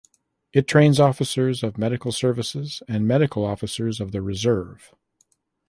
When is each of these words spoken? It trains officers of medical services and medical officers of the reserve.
It 0.51 0.67
trains 0.67 0.99
officers 0.99 1.61
of 1.61 1.77
medical 1.77 2.11
services 2.11 2.81
and 2.87 3.07
medical 3.07 3.45
officers 3.45 3.99
of 4.01 4.11
the 4.11 4.23
reserve. 4.23 4.95